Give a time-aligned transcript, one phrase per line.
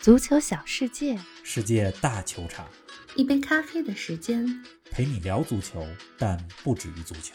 [0.00, 2.66] 足球小世界，世界大球场，
[3.16, 4.46] 一杯咖啡的时间。
[4.90, 7.34] 陪你聊足球，但不止于足球。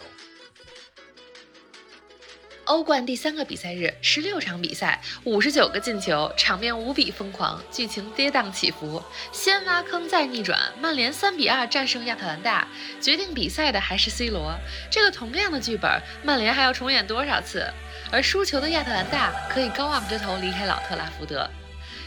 [2.64, 9.00] 欧冠第三个比赛日，十六场比赛，五十九个进球，场面无比疯狂，剧情跌宕起伏。
[9.32, 12.68] 先挖坑再逆转，曼联三比二战胜亚特兰大。
[13.00, 14.58] 决定比赛的还是 C 罗。
[14.90, 17.72] 这个同样的剧本，曼联还要重演多少次？
[18.12, 21.48] 而输球的亚特兰大可以高昂着头离开老特拉福德。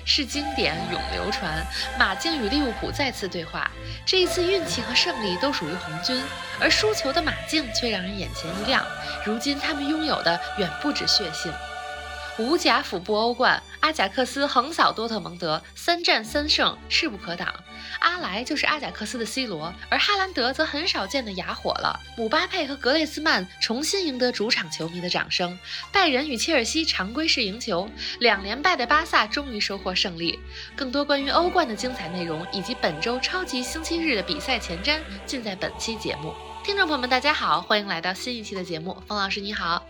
[0.08, 1.64] 是经典永流传。
[1.98, 3.70] 马竞与利物浦再次对话，
[4.06, 6.20] 这一次运气和胜利都属于红军，
[6.58, 8.84] 而输球的马竞却让人眼前一亮。
[9.24, 11.52] 如今他们拥有的远不止血性。
[12.38, 17.52] 五甲辅部欧冠，阿贾克斯横扫多特蒙德，三战三胜，势不可挡。
[17.98, 21.98] 阿莱就是阿贾克斯的 C 罗，而哈兰德则很少见的哑火了。
[22.16, 25.58] 姆巴佩和格列斯曼重新赢得主场球迷的掌声。
[25.92, 27.88] 拜仁与切尔西常规式赢球，
[28.20, 30.38] 两连败的巴萨终于收获胜利。
[30.76, 36.32] 更多关于欧冠的精彩内容，以及本周超级星期日的比赛前瞻，尽在本期节目。
[36.62, 38.96] 听众朋友们，大家好，欢迎来到新一期的节目。
[39.08, 39.84] 冯老师你好，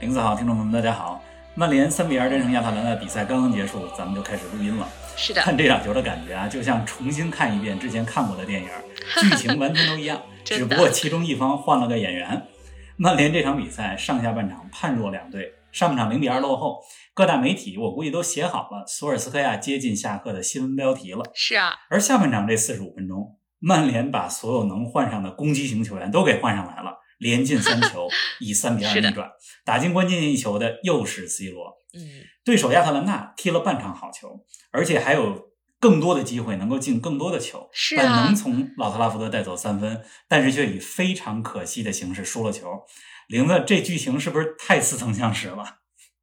[0.00, 1.22] 林子好，听众朋友们大家好。
[1.54, 4.88] 曼联三比二战胜亚特兰大比赛刚刚结束，咱们就开始录音了。
[5.16, 8.68] 是的，看这场球的感觉啊，就像重新看一遍之前看过的电影，
[9.20, 12.46] 剧情完全都一样， 只不过其中一方换了个演员。
[12.96, 16.80] 曼联这场比赛上下半场判若两队，上半场零比二落后，
[17.12, 21.22] 各大媒体我估计都写好了索尔斯克亚接近下课的新闻标题了。
[21.34, 27.00] 是啊，而下半场这四十五分钟，曼联把所有能换上的攻击型球员都给换上来了。
[27.22, 28.08] 连进三球，
[28.40, 29.30] 以三比二逆转，
[29.64, 31.78] 打进关键一球的又是 C 罗。
[31.94, 42.82] 嗯，对手亚特兰大踢了半场好球，而且还有更多的机会能够进更多的球，是但能从老特拉福德带走三分，但是却以非常可惜的形式输了球。
[43.28, 45.81] 玲子，这剧情是不是太似曾相识了？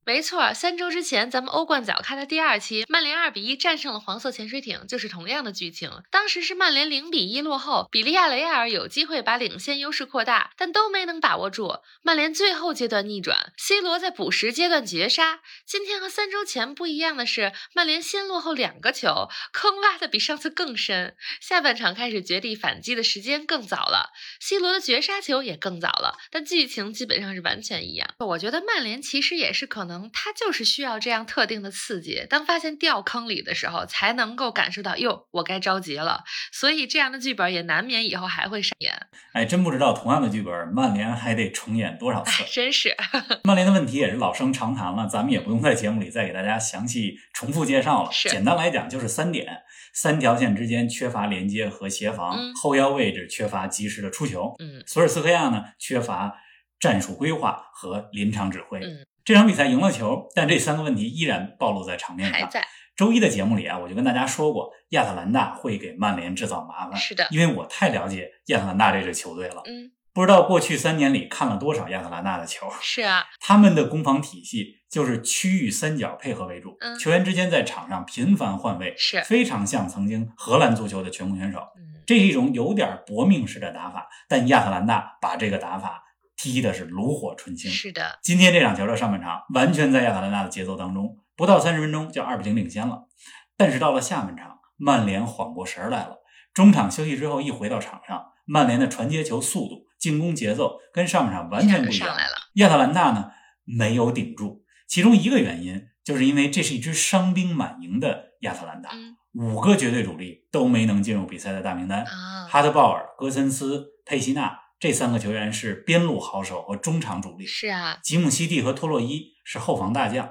[0.09, 6.01] 没错，三周之前咱们欧冠早开的第二期，曼联二比一战胜了黄色潜水艇，就是同样的剧情。
[6.09, 11.75] 当时是曼联零比一落后，比利亚雷亚尔有机会把领先优势扩大，但都没能把握住。
[12.01, 15.41] 曼联最后阶段逆转，C 罗在补时阶段绝杀。
[15.63, 21.15] 今天和三周前不一样的是，曼联先落后两个球，坑挖的比上次更深。
[21.39, 24.09] 下半场开始绝地反击的时间更早了
[24.41, 28.09] ，C 罗的绝杀球也更早了，但剧情基本上是完全一样。
[28.17, 29.98] 我觉得曼联其实也是可能。
[30.13, 36.23] 他就是需要这样特定的刺激，当发现掉坑里的时候，才能够感受到哟，我该着急了。
[36.53, 39.07] 所以这样的剧本也难免以后还会上演。
[39.33, 42.43] 哎，真不知道同样的剧本，曼联还得重演多少次？
[42.53, 42.95] 真是，
[43.43, 48.11] 曼联的问题也是老生常谈了，咱们也不用在节目里再给大家详细重复介绍了。
[48.29, 54.55] 简单来讲就是三点：三条线之间缺乏连接和协防，后腰位置缺乏及时的出球。
[54.59, 56.35] 嗯，索尔斯克亚呢缺乏
[56.79, 58.79] 战术规划和临场指挥。
[58.79, 59.05] 嗯。
[59.29, 62.39] 这场比赛赢了球，但这三个问题依然暴露在场面上。
[62.39, 66.99] 还在周一的节目里啊，我就跟大家说过，亚特兰大会给曼联制造麻烦。
[66.99, 69.61] 是的，因为我太了解亚特兰大这支球队了。
[69.67, 72.67] 嗯，不知道过去三年里看了多少亚特兰大的球。
[72.81, 81.59] 是啊，他们的攻防体系就是区域三角配合为主，嗯，球员之间在场上频繁换位，是非常像曾经荷兰足球的全攻选手。
[81.77, 86.05] 嗯，这是一种有点搏命式的打法，但亚特兰大把这个打法。
[86.41, 88.17] 踢的是炉火纯青，是的。
[88.23, 93.09] 今天这场球的上半场完全在亚特兰大的节奏当中，不到三十分钟就二比零领先了。
[93.57, 96.19] 但是到了下半场，曼联缓过神来了。
[96.53, 102.15] 中场休息之后一回到场上，曼联的传接球速度、进攻节奏跟上半场完全不一样。
[102.53, 103.31] 亚特兰大呢
[103.65, 108.91] 没有顶住，其中一个原因就是因为这是一支伤兵满营的亚特兰大，
[109.33, 112.05] 五个绝对主力都没能进入比赛的大名单。
[112.47, 114.57] 哈特鲍尔、戈森斯、佩西纳。
[114.79, 120.29] 这三个球员是边路好手和中场主力，是啊，吉姆西蒂和托洛伊是后防大将，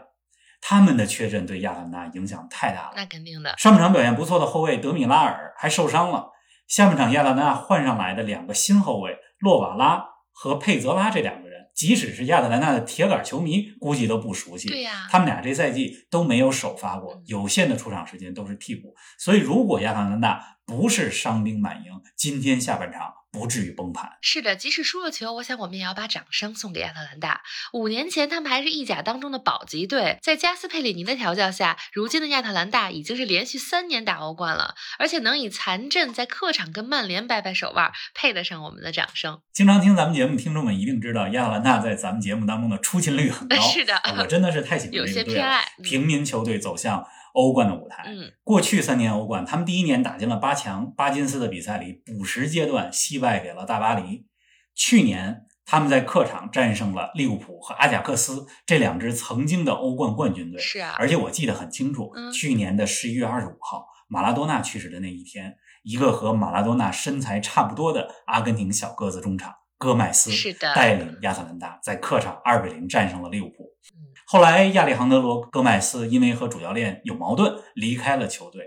[0.62, 2.92] 他们的缺阵对亚特兰大影响太大了。
[2.97, 3.54] 那肯定的。
[3.59, 6.31] 上半场表现不错的后卫德米拉尔还受伤了，
[6.66, 14.69] 下半场亚特兰大换上来的两个新后卫洛瓦拉和佩泽拉这两个人，即使是亚特兰大的铁杆球迷，估计都不熟悉。
[14.69, 18.94] 对呀，他们俩这赛季都没有首发过，有限的出场时间都是替补。
[19.19, 23.12] 所以，如果亚特兰大不是伤兵满营，今天下半场。
[23.30, 24.10] 不至于崩盘。
[24.22, 27.42] 是的，即使输了球，我想我们也要把掌声送给亚特兰大。
[27.72, 39.41] 五年前他们还是意甲当中的保级队，在加斯佩里尼的调教下，如今的亚特兰大已经是连续三年打欧冠了，而且能以残阵在客场跟曼联掰掰手腕，配得上我们的掌声。
[39.53, 43.57] 经常听咱们节目听众们一定知道，亚特兰大在咱们节目当中的出勤率很高。
[43.69, 47.07] 是的，我真的是太喜欢有些偏爱平民球队走向。
[47.34, 54.27] 欧冠的舞台，嗯，过去三年欧冠，他们第一年打进了八强，巴金斯的比赛里补时阶段惜败给了大巴黎。
[54.75, 60.60] 去年他们在客场战胜了利物浦和阿贾克斯这两支曾经的欧冠冠军队。
[60.60, 73.67] 是啊，而且我记得很清楚，嗯去年的十一月二十五号，马拉多纳去世的那一天，一个和马拉多纳身材差不多的阿根廷小个子中场戈麦斯是的带领亚特兰大在客场二比零战胜了利物浦。
[73.95, 78.63] 嗯后来，亚历杭德罗·戈麦斯因为和主教练有矛盾离开了球队，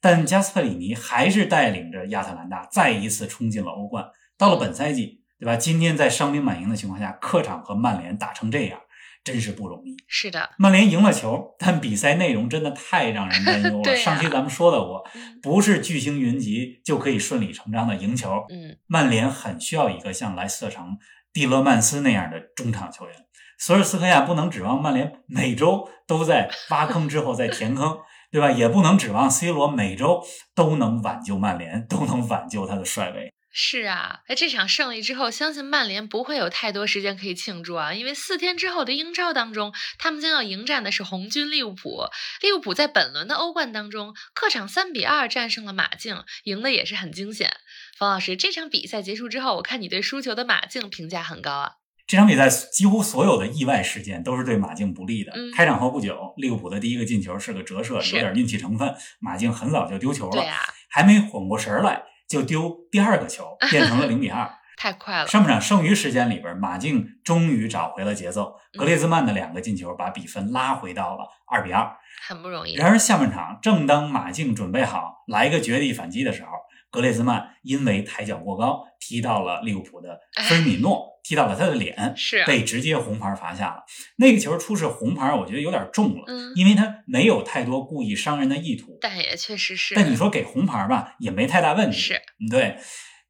[0.00, 4.04] 但加斯佩里尼还是带领着亚特兰大再一次冲进了欧冠。
[4.36, 5.54] 到了本赛季，对吧？
[5.54, 8.80] 今天在伤兵满营的情况下，客场和曼联打成这样，
[9.22, 9.94] 真是不容易。
[10.08, 13.92] 是的，曼联赢了球，但比赛内容真的太让人担忧了。
[13.92, 18.44] 啊上期咱们说到过，嗯不是巨星云集就可以顺理成章的赢球。
[18.50, 20.98] 嗯，曼联很需要一个像莱斯特城
[21.34, 23.14] 蒂勒曼斯那样的中场球员。
[23.58, 27.98] 索尔斯克亚不能指望曼联每周都在挖坑之后再填坑，
[28.30, 28.50] 对吧？
[28.50, 33.32] 也不能指望 C 罗每周都能挽救曼联，都能挽救他的帅位。
[33.56, 42.06] 是啊，在这场胜利之后，相信曼联不会有太多时间可以庆祝啊，因为四天之后的英超当中，他们将要迎战的是红军利物浦。
[42.42, 47.52] 利物浦在本轮的欧冠当中，客场三比二战胜了马竞，赢的也是很惊险。
[47.96, 51.72] 冯老师，这场比赛结束之后，我看你对输球的马竞评价很高啊。
[52.08, 55.32] 这场比赛几乎所有的意外事件都是对马竞不利的。
[55.32, 60.44] 嗯开场后不久，利物浦的第一个进球是个折射，有点运气成分，马竞很早就丢球了，
[60.90, 64.50] 还没缓过神儿来就丢第二个球，变成了零比二。
[64.76, 65.28] 太快了。
[65.28, 71.96] 上半场剩余时间里边，马竞终于找回了节奏，格列兹曼的两个进球把比分拉回到了二比二。
[72.26, 72.74] 很不容易。
[72.74, 76.50] 然而下半场，正当马竞准备好来个绝地反击的时候，
[76.94, 83.82] 格列兹曼因为抬脚过高，踢到了利物浦的菲尔米诺，踢到了他的脸，是啊被直接红牌罚下了。
[84.18, 88.96] 那个球出示红牌，我觉得有点重了，嗯因为他没有太多故意伤人的意图。
[89.00, 89.96] 但也确实是。
[89.96, 91.96] 但你说给红牌吧，也没太大问题。
[91.96, 92.76] 是，对。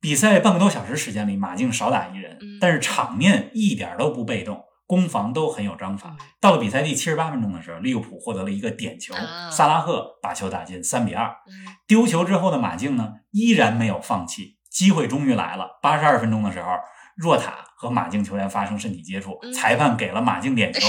[0.01, 6.11] 比赛半个多小时时间里，马竞少打一人，嗯但是场面一点都不被动，攻防都很有章法。
[6.11, 11.27] 嗯到了比赛第七十八分钟的时候，利物浦获得了一个点球，啊萨拉赫把球打进，三比二。
[11.27, 15.79] 嗯丢球之后的马竞呢，依然没有放弃，机会终于来了。
[15.83, 16.69] 八十二分钟的时候，
[17.17, 20.81] 若塔和马竞球员发生身体接触，嗯裁判给了马竞点球，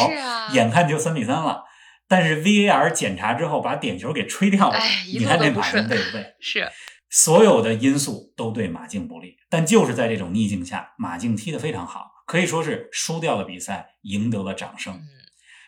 [0.51, 1.63] 眼看就三比三了。
[2.07, 4.77] 但是 VAR 检查之后，把点球给吹掉了。
[5.11, 6.35] 你看这马竞对不对？
[6.39, 6.69] 是，
[7.09, 14.93] 所有的因素都对马竞不利，但就是在这种逆境下，马竞踢得非常好，可以说是输掉了比赛，赢得了掌声。
[14.95, 15.07] 嗯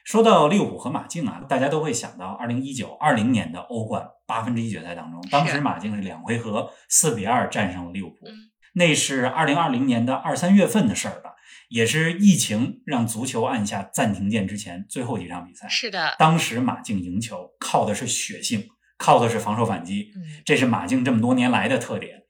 [0.07, 8.33] 说到利物浦和马竞啊，大家都会想到二零一九、二零年的欧冠八分之一决赛当中，当时马竞是两回合四比二战胜了利物浦，嗯
[8.75, 11.31] 那是二零二零年的二三月份的事儿吧，
[11.68, 15.68] 也是疫情让足球按下暂停键之前最后几场比赛。
[15.68, 22.24] 是的，当时马竞赢球靠的是血性，靠的是防守反击，嗯这是马竞这么多年来的特点。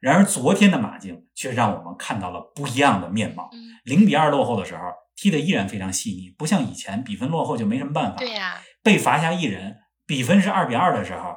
[0.00, 3.50] 然而昨天的马竞却让我们看到了不一样的面貌。
[3.88, 4.82] 嗯，零比二落后的时候，
[5.16, 8.16] 踢得依然非常细腻，不像以前比分落后就没什么办法。
[8.18, 9.76] 对呀，被罚下一人，
[10.06, 11.34] 比分是二比二的时候，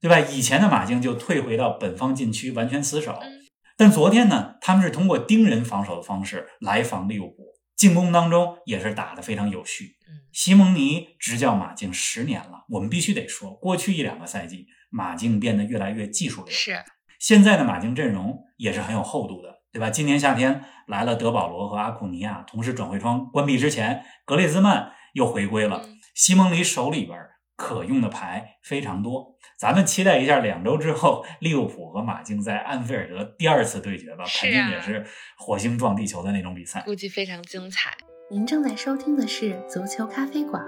[0.00, 0.18] 对吧？
[0.20, 3.40] 以前的马竞就退回到本方禁区完全死守，嗯
[3.76, 7.42] 但昨天呢，他们是通过盯人防守的方式来防利物浦，
[7.76, 9.96] 进攻当中也是打得非常有序。
[10.08, 16.52] 嗯西蒙尼执教马竞十年了，我们必须得说，过去一两个赛季，马竞变得越来越技术流。
[16.52, 16.76] 是，
[17.20, 19.90] 现在的马竞阵容也是很有厚度的，对吧？
[19.90, 25.82] 今年夏天来了德保罗和阿库尼亚，同时转会窗关闭之前，格列兹曼又回归了。
[25.84, 27.18] 嗯西蒙尼手里边
[27.56, 35.04] 可用的牌非常多，咱们期待一下两周之后利物浦和马竞在安菲尔德第二次对决吧，肯定啊也是
[35.36, 36.80] 火星撞地球的那种比赛。
[36.86, 37.90] 估计非常精彩。
[38.30, 40.62] 您正在收听的是足球咖啡馆，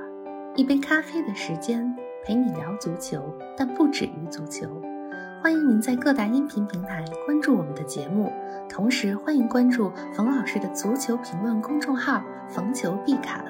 [0.56, 1.94] 一杯咖啡的时间
[2.25, 3.22] 陪你聊足球，
[3.56, 4.82] 但不止于足球。
[5.46, 8.32] 欢迎您在各大音频平台关注我们的节目，
[8.68, 13.44] 同时欢迎关注冯老师的足球评论公众号“冯球必侃”，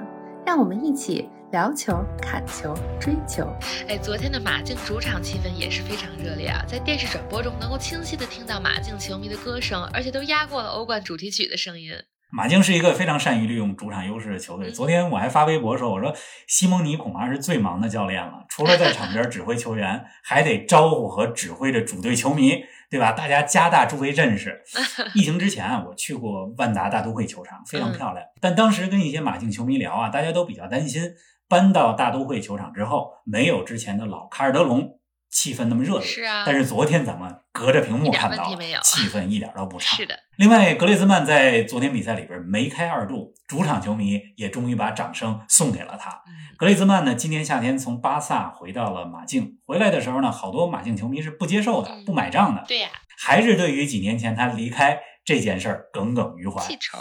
[0.44, 3.50] 让我们一起聊球、砍球、追球。
[3.88, 11.94] 哎，昨天的马竞主场气氛也是非常热烈啊，在电视转播中能够清晰的听到马竞球迷的歌声，而且都压过了欧冠主题曲的声音。
[12.36, 14.68] 马竞是一个非常善于利用主场优势的球队。
[14.68, 16.14] 嗯昨天我还发微博说，我说
[16.46, 23.12] 西蒙尼恐怕是最忙的教练了，除了在场边指挥球员，还得招呼和指挥着主队球迷，对吧？
[23.16, 24.62] 大家加大助威阵势。
[25.16, 28.22] 疫情之前啊，我去过万达大都会球场，非常漂亮。
[28.38, 31.00] 但当时跟一些马竞球迷聊啊，大家都比较担心，
[31.48, 34.98] 搬到大都会球场之后，没有之前的老卡尔德隆
[35.36, 36.06] 气氛那么热烈。
[36.06, 38.46] 是啊，但是昨天咱们隔着屏幕看到
[38.82, 39.94] 气氛一点都不差。
[39.94, 46.08] 是的，另外，格列兹曼在昨天比赛里边梅开二度，主场球迷也终于把掌声送给了他。
[46.26, 52.88] 嗯，格列兹曼呢，今年夏天从巴萨回到了马竞，回来的时候呢，好多马竞球迷是不接受的、嗯不买账的，对呀，
[53.18, 56.64] 还是对于几年前他离开这件事儿耿耿于怀。
[56.64, 56.98] 记仇，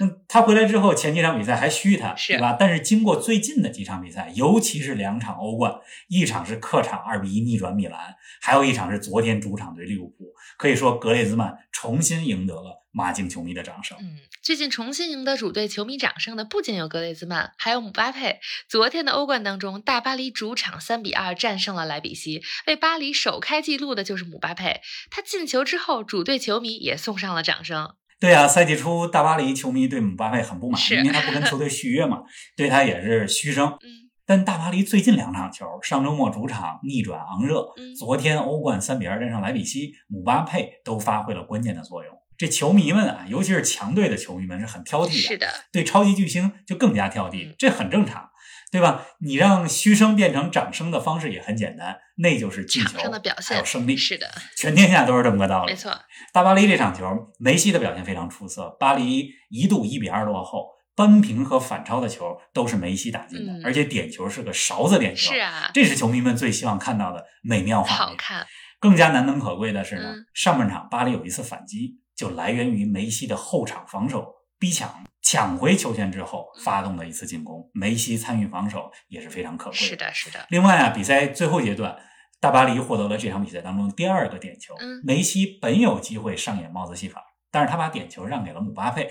[0.00, 2.54] 嗯，他回来之后，前几场比赛还虚他，是对吧？
[2.60, 5.72] 但是经过最近的几场比赛，尤其是两场欧冠，
[6.08, 10.26] 一场是客场二比一逆转米兰，还有一场是昨天主场对利物浦，
[10.58, 13.96] 可以说格列兹曼重新赢得了马竞球迷的掌声。
[14.00, 18.38] 嗯，最近重新赢得主队球迷掌声的不仅有格雷兹曼，还有姆巴佩。
[18.68, 24.80] 昨天的欧冠当中，大巴黎主场三比二战胜了莱比锡，为巴黎首开纪录的就是姆巴佩。
[25.10, 27.94] 他进球之后，主队球迷也送上了掌声。
[28.20, 32.22] 对啊，赛季初大巴黎球迷对姆巴佩很不满，是因为他不跟球队续约嘛，
[32.56, 33.66] 对他也是嘘声。
[33.66, 42.21] 嗯，但大巴黎最近两场球，上周末主场逆转昂热，嗯昨天欧冠三比二战胜莱比锡，姆巴佩都发挥了关键的作用。
[42.42, 48.30] 这球迷们啊，尤其是强队的球迷们是很挑剔的，是的，对超级巨星就更加挑剔嗯，这很正常，
[48.72, 49.06] 对吧？
[49.20, 55.70] 你让嘘声变成掌声的方式也很简单，那就是进球的表现还有胜利，是的，全天下都是这么个道理。
[55.70, 55.96] 没错。
[56.32, 67.96] 大巴黎这场球，梅西的表现非常出色，巴黎一度一比二落后，扳平和反超的球都是梅西打进的，嗯而且点球是个勺子点球，是啊，这是球迷们最希望看到的美妙画面。
[67.96, 68.44] 好看。
[68.80, 77.68] 更加难能可贵的是呢，嗯上半场巴黎有一次反击，就来源于梅西的后场防守逼抢，抢回球权之后发动的一次进攻。
[77.74, 81.98] 梅西参与防守也是非常可贵是的，是的，另外啊，比赛最后阶段，
[82.40, 84.72] 大巴黎获得了这场比赛当中第二个点球。
[84.78, 89.10] 嗯梅西本有机会上演帽子戏法，但是他把点球让给了姆巴佩。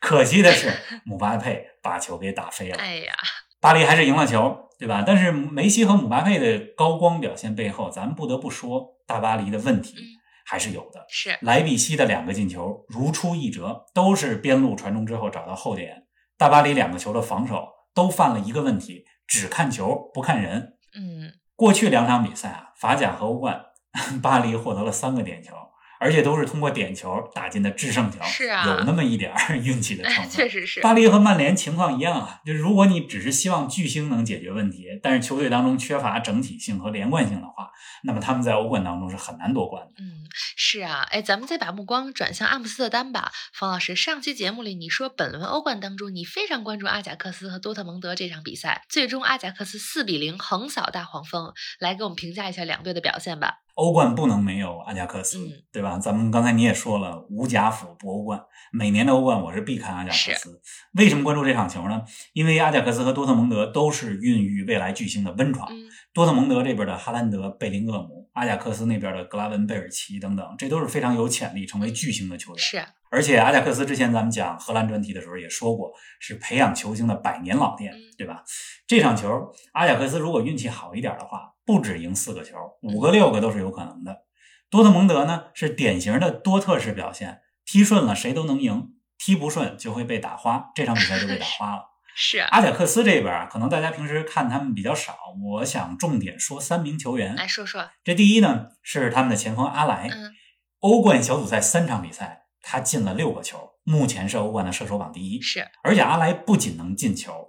[0.00, 0.72] 可惜的是，
[1.06, 2.76] 姆巴佩把球给打飞了。
[2.78, 3.14] 哎呀，
[3.60, 5.04] 巴黎还是赢了球，对吧？
[5.06, 10.18] 但是梅西和姆巴佩的高光表现背后，咱们不得不说，大巴黎的问题嗯
[10.50, 11.06] 还是有的。
[11.08, 16.08] 是莱比锡的两个进球如出一辙，都是边路传中之后找到后点。
[16.36, 20.76] 大巴黎两个球的防守都犯了一个问题，只看球不看人。
[20.96, 23.64] 嗯，过去两场比赛啊，法甲和欧冠，
[24.20, 25.54] 巴黎获得了三个点球，
[26.00, 30.30] 而且都是通过点球打进的制胜球，是啊有那么一点儿 运气的成哎，分。
[30.30, 30.80] 确实是。
[30.80, 37.70] 巴黎和曼联情况一样啊，就是如果你只是希望巨星能解决问题，但是球队当中缺乏整体性和连贯性的话，
[38.02, 39.92] 那么他们在欧冠当中是很难夺冠的。
[40.02, 40.24] 嗯，
[40.56, 43.30] 是啊，哎，咱们再把目光转向阿姆斯特丹吧。
[43.52, 53.58] 方老师，上期节目里你说本轮欧冠当中你非常关注阿贾克斯和多特蒙德这场比赛，最终阿贾克斯四比零横扫大黄蜂，来给我们评价一下两队的表现吧。
[53.80, 55.98] 欧冠不能没有阿贾克斯，嗯对吧？
[55.98, 58.38] 咱们刚才你也说了，无贾府不欧冠。
[58.72, 60.60] 每年的欧冠我是必看阿贾克斯。
[60.92, 62.02] 为什么关注这场球呢？
[62.34, 65.66] 因为阿贾克斯和多特蒙德都是孕育未来巨星的温床。
[65.72, 72.58] 嗯，多特蒙德这边的哈兰德、贝林厄姆，阿贾克斯那边的格拉文、贝尔奇等等，这都是非常有潜力成为巨星的球员。
[72.58, 78.44] 是啊，而且阿贾克斯之前咱们讲荷兰专题的时候也说过，是培养球星的百年老店嗯，对吧？
[78.86, 84.24] 这场球，阿贾克斯如果运气好一点的话，不止赢四个球，五个六个都是有可能的。
[84.68, 91.82] 多特蒙德呢是典型的多特式表现，踢顺了谁都能赢，踢不顺就会被打花，这场比赛就被打花了。
[92.16, 95.16] 是啊，阿贾克斯这边啊，可能大家平时看他们比较少，
[95.52, 97.36] 我想重点说三名球员。
[97.36, 100.32] 来说说，这第一呢是他们的前锋阿莱，嗯，
[100.80, 105.40] 欧冠小组赛三场比赛，他进了六个球，目前是欧冠的射手榜第一。
[105.40, 107.46] 是，而且阿莱不仅能进球，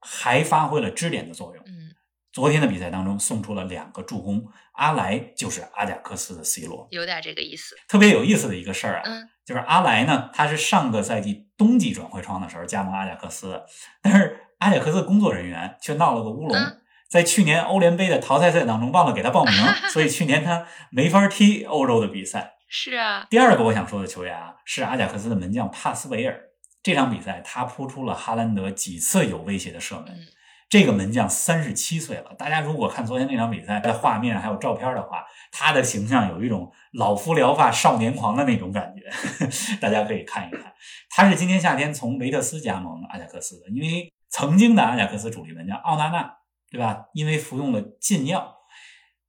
[0.00, 1.64] 还发挥了支点的作用。
[1.66, 1.81] 嗯，
[2.32, 6.88] 昨天的比赛当中送出了两个助攻，阿莱就是阿贾克斯的 C 罗。
[6.90, 7.76] 有点这个意思。
[7.86, 13.66] 特别有意思的一个事儿啊，嗯，就是阿莱呢，他是上个赛季冬季转会窗的时候加盟阿贾克斯的，
[14.00, 16.56] 但是阿贾克斯工作人员却闹了个乌龙。
[16.56, 16.78] 嗯
[17.12, 19.54] 在去年欧联杯的淘汰赛当中忘了给他报名，
[19.92, 22.54] 所以去年他没法踢欧洲的比赛。
[22.70, 26.40] 是啊，第二个我想说的球员啊，是阿贾克斯的门将帕斯维尔。
[26.82, 30.06] 这场比赛他扑出了哈兰德几次有威胁的射门。
[30.08, 30.26] 嗯，
[30.72, 39.02] 这个门将三十七岁了，大家如果看昨天那场比赛的画面还有照片的话，他的形象有一种老夫聊发少年狂的那种感觉，
[39.82, 40.72] 大家可以看一看。
[41.10, 46.38] 他是今年夏天从维特斯加盟阿贾克斯的，因为曾经的阿贾克斯主力门将奥纳纳，
[46.70, 47.04] 对吧？
[47.12, 48.54] 因为服用了禁药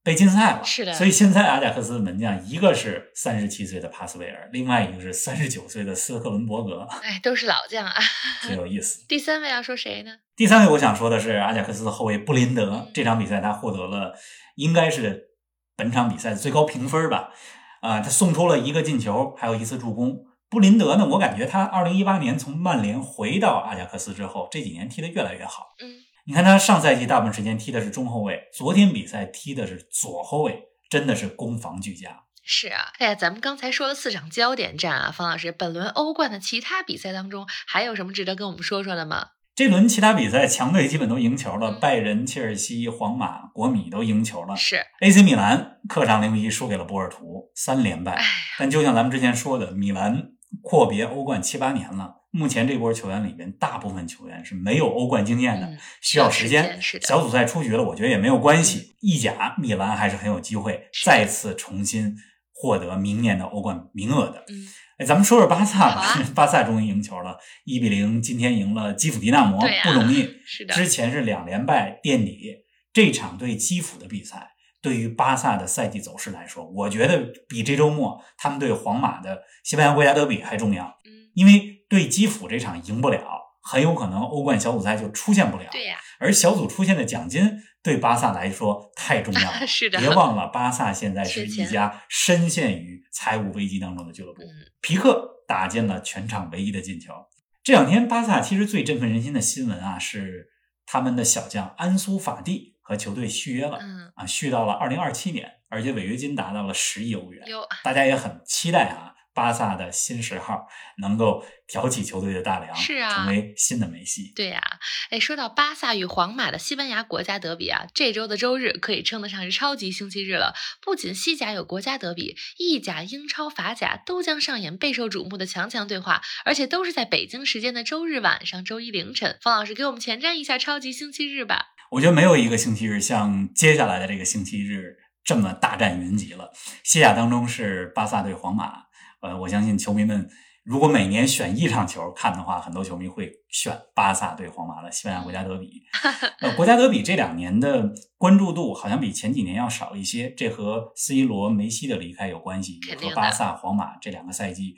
[0.03, 8.01] 被禁赛了，是的所以现在阿贾克斯的门将一个是三十七岁的帕斯维尔，另外一个是三十九岁的斯克伦伯格，哎，都是老将啊。
[8.41, 9.05] 挺有意思。
[9.07, 10.12] 第三位要说谁呢？
[10.36, 14.13] 第三位我想说的是阿贾克斯的后卫布林德嗯，这场比赛他获得了
[14.55, 15.29] 应该是
[15.77, 17.31] 本场比赛的最高评分吧，
[17.79, 20.17] 啊、他送出了一个进球，还有一次助攻。
[20.50, 25.69] 布林德呢，我感觉他二零一八年从曼联回到阿贾克斯之后，这几年踢得越来越好。
[25.81, 25.89] 嗯，
[26.25, 32.24] 你看他上赛季大部分时间踢的是中后卫，昨天比赛踢的是左后卫，真的是攻防俱佳。
[32.46, 39.32] 是啊，哎呀，咱们刚才说了四场焦点战啊，方老师，本轮欧冠的其他比赛当中还有什么值得跟我们说说的吗？
[39.53, 44.56] 这轮其他比赛强队基本都赢球了，嗯拜仁、切尔西、皇马、国米都赢球了。
[44.56, 48.20] 是，AC 米兰客场零比一输给了波尔图，三连败。
[48.58, 50.30] 但就像咱们之前说的，米兰
[50.62, 52.23] 阔别欧冠七八年了。
[52.35, 56.79] 目前这波球员里边，大部分球员是没有欧冠经验的，嗯需要时间。
[56.81, 58.95] 小组赛出局了，我觉得也没有关系。
[59.01, 62.15] 意甲、米兰还是很有机会再次重新
[62.51, 64.43] 获得明年的欧冠名额的。
[64.47, 66.01] 嗯，哎，咱们说说巴萨吧。
[66.01, 70.27] 啊 巴萨终于赢球了，一比零，今天赢了基辅迪纳摩，不容易。
[70.43, 80.85] 是的，之前是两连败垫底，这场对基辅的比赛，对于巴萨的赛季走势来说，我觉得比这周末他们对皇马的西班牙国家德比还重要。
[81.05, 83.21] 嗯，因为对基辅这场赢不了，
[83.62, 85.67] 很有可能欧冠小组赛就出现不了。
[85.71, 89.62] 对呀，而小组出现的奖金对巴萨来说太重要了。
[89.67, 94.41] 是的别忘了巴萨现在是一家深陷于财务危机当中的俱乐部。
[94.41, 94.50] 嗯，
[94.81, 97.13] 皮克打进了全场唯一的进球。
[97.62, 100.50] 这两天巴萨其实最振奋人心的新闻啊，是
[100.88, 107.47] 他们的小将安苏法蒂和球队续约了，嗯，啊，续到了二零二七年，而且违约金达到了十亿欧元。
[107.47, 114.31] 有大家也很期待啊，巴萨的新十号能够挑起球队的大梁，是啊成为新的梅西。
[114.35, 114.61] 对呀、
[115.09, 120.53] 哎，说到巴萨与皇马的西班牙国家德比啊，这周的周日可以称得上是超级星期日了。
[120.81, 129.37] 不仅西甲有国家德比，意甲、英超、法甲都将上演备受瞩目的强强对话，而且都是在北京时间的周日晚上、周一凌晨。
[129.41, 131.67] 方老师给我们前瞻一下超级星期日吧。
[131.91, 136.51] 我觉得没有一个星期日像接下来的这个星期日这么大战云集了。
[136.84, 138.84] 西甲当中是巴萨对皇马，
[139.22, 140.30] 呃，我相信球迷们
[140.63, 145.84] 如果每年选一场球看的话，很多球迷会选巴萨对皇马的西班牙国家德比。
[146.39, 154.75] 呃，国家德比这两年的关注度好像比前几年要少一些，这和 C 罗、梅西的离开有关系，也和巴萨、皇马这两个赛季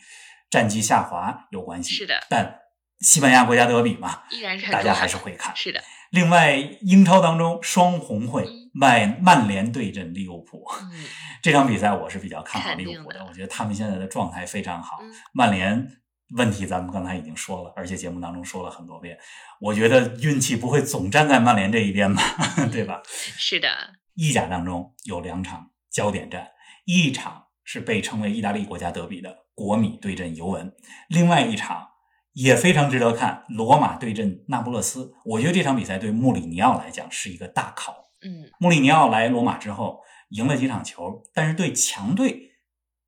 [0.49, 1.93] 战绩下滑有关系。
[1.93, 2.59] 是的但
[2.99, 5.55] 西班牙国家德比嘛，依然是大家还是会看。
[5.55, 11.05] 是的，另外，英超当中双红会嗯，曼曼联对阵利物浦嗯，
[11.41, 13.25] 这场比赛，我是比较看好利物浦的。
[13.25, 15.13] 我觉得他们现在的状态非常好嗯。
[15.33, 15.87] 曼联
[16.35, 19.17] 问题咱们刚才已经说了，而且节目当中说了很多遍。
[19.61, 22.21] 我觉得运气不会总站在曼联这一边吧，
[22.69, 23.01] 对吧？
[23.05, 23.69] 是的，
[24.15, 26.49] 意甲当中有两场焦点战，
[26.85, 30.73] 一场是被称为意大利国家德比的国米对阵尤文，
[31.07, 31.87] 另外一场
[32.33, 35.13] 也非常值得看，罗马对阵那不勒斯。
[35.23, 38.04] 我觉得这场比赛对穆里尼奥来讲是一个大考。
[38.25, 42.51] 嗯，穆里尼奥来罗马之后赢了几场球，但是对强队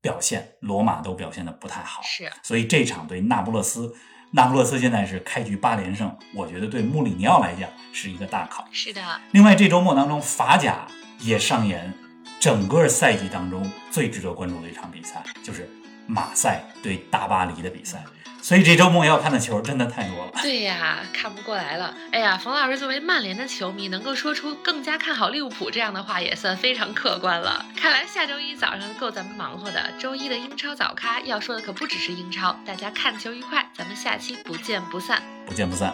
[0.00, 2.00] 表现，罗马都表现的不太好。
[2.02, 3.92] 是，所以这场对那不勒斯，
[4.32, 8.66] 那不勒斯现在是开局八连胜，我觉得对穆里尼奥来讲是一个大考。
[8.70, 9.02] 是的，
[9.32, 10.86] 另外，这周末当中，法甲
[11.18, 11.92] 也上演
[12.38, 15.68] 整个赛季当中最值得关注的一场比赛，就是
[16.08, 18.02] 马赛对大巴黎的比赛。
[18.40, 20.32] 所以这周末要看的球真的太多了。
[20.40, 21.92] 对呀，看不过来了。
[22.12, 27.66] 哎呀，冯老师作为曼联的球迷，能够说出更加看好利物浦这样的话，也算非常客观了。
[27.76, 29.92] 看来下周一早上够咱们忙活的。
[29.98, 35.20] 周一的英超早咖要说的可不只是英超，大家看球愉快，咱们下期不见不散。
[35.44, 35.92] 不见不散。